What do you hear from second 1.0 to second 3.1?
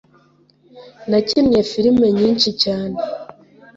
Nakinnye firime nyinshi cyane